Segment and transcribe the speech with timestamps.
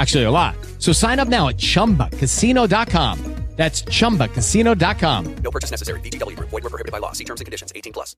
[0.00, 0.56] Actually, a lot.
[0.78, 3.18] So sign up now at chumbacasino.com.
[3.56, 5.34] That's chumbacasino.com.
[5.42, 6.00] No purchase necessary.
[6.00, 6.38] BGW.
[6.38, 7.12] Void were prohibited by law.
[7.12, 8.14] See terms and conditions 18 plus.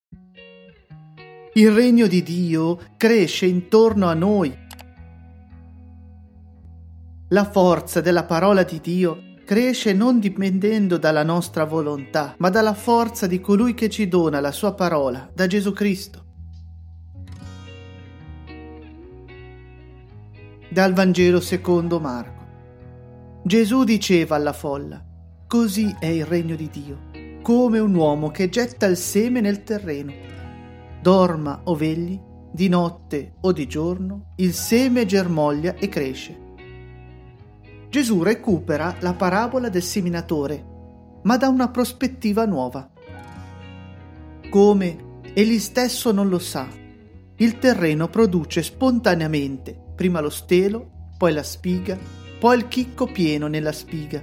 [1.55, 4.57] Il regno di Dio cresce intorno a noi.
[7.31, 13.27] La forza della parola di Dio cresce non dipendendo dalla nostra volontà, ma dalla forza
[13.27, 16.22] di colui che ci dona la sua parola, da Gesù Cristo.
[20.73, 22.47] Dal Vangelo secondo Marco.
[23.45, 25.05] Gesù diceva alla folla,
[25.47, 26.99] Così è il regno di Dio,
[27.43, 30.15] come un uomo che getta il seme nel terreno.
[31.03, 32.19] Dorma o vegli,
[32.51, 36.41] di notte o di giorno, il seme germoglia e cresce.
[37.91, 40.65] Gesù recupera la parabola del seminatore,
[41.25, 42.91] ma da una prospettiva nuova.
[44.49, 46.67] Come egli stesso non lo sa,
[47.37, 51.97] il terreno produce spontaneamente prima lo stelo, poi la spiga,
[52.41, 54.21] poi il chicco pieno nella spiga.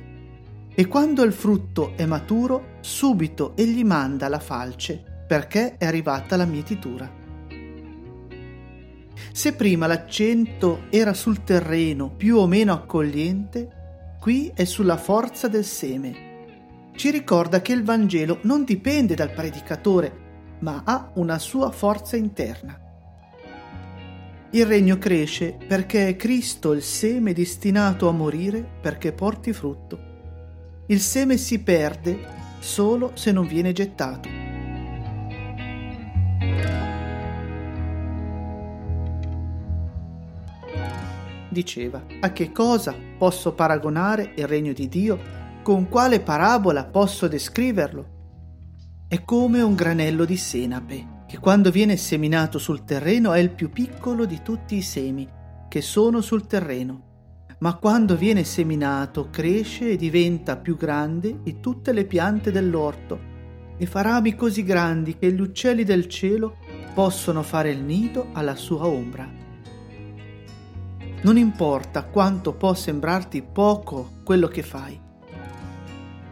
[0.75, 6.43] E quando il frutto è maturo, subito egli manda la falce, perché è arrivata la
[6.43, 7.09] mietitura.
[9.31, 15.63] Se prima l'accento era sul terreno più o meno accogliente, qui è sulla forza del
[15.63, 16.91] seme.
[16.93, 22.87] Ci ricorda che il Vangelo non dipende dal predicatore, ma ha una sua forza interna.
[24.51, 30.07] Il regno cresce perché è Cristo il seme destinato a morire perché porti frutto.
[30.87, 32.17] Il seme si perde
[32.57, 34.27] solo se non viene gettato.
[41.49, 45.19] Diceva, a che cosa posso paragonare il regno di Dio?
[45.61, 48.17] Con quale parabola posso descriverlo?
[49.07, 53.69] È come un granello di senape che quando viene seminato sul terreno è il più
[53.69, 55.29] piccolo di tutti i semi
[55.67, 57.03] che sono sul terreno,
[57.59, 63.19] ma quando viene seminato cresce e diventa più grande di tutte le piante dell'orto
[63.77, 66.55] e fa rami così grandi che gli uccelli del cielo
[66.95, 69.31] possono fare il nido alla sua ombra.
[71.21, 74.99] Non importa quanto può sembrarti poco quello che fai.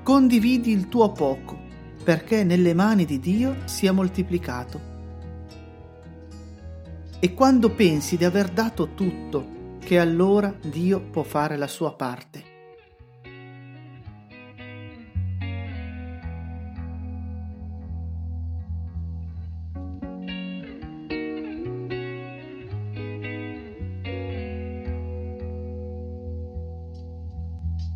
[0.01, 1.65] Condividi il tuo poco
[2.07, 4.79] perché nelle mani di Dio sia moltiplicato.
[7.19, 12.43] E quando pensi di aver dato tutto, che allora Dio può fare la sua parte.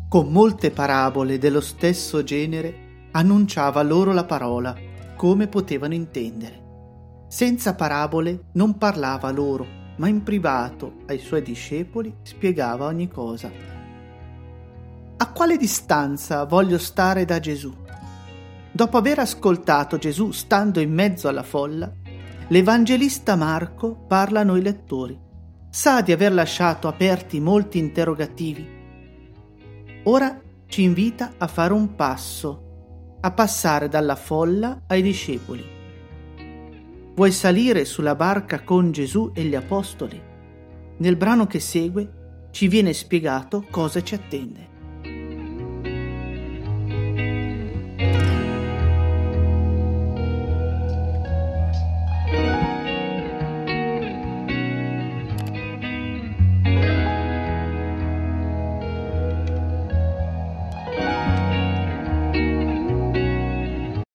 [0.06, 2.81] Con molte parabole dello stesso genere
[3.12, 4.74] annunciava loro la parola,
[5.16, 6.60] come potevano intendere.
[7.28, 13.50] Senza parabole non parlava loro, ma in privato ai suoi discepoli spiegava ogni cosa.
[15.16, 17.72] A quale distanza voglio stare da Gesù?
[18.72, 21.90] Dopo aver ascoltato Gesù stando in mezzo alla folla,
[22.48, 25.18] l'Evangelista Marco parla a noi lettori.
[25.70, 28.80] Sa di aver lasciato aperti molti interrogativi.
[30.04, 32.71] Ora ci invita a fare un passo
[33.24, 35.64] a passare dalla folla ai discepoli.
[37.14, 40.20] Vuoi salire sulla barca con Gesù e gli apostoli?
[40.98, 44.71] Nel brano che segue ci viene spiegato cosa ci attende.